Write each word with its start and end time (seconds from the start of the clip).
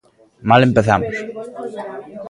¡Mal 0.49 0.61
empezamos! 0.69 1.15